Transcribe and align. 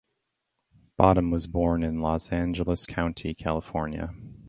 Bottum 0.99 1.31
was 1.31 1.45
born 1.45 1.83
in 1.83 2.01
Los 2.01 2.31
Angeles 2.31 2.87
County, 2.87 3.35
California. 3.35 4.11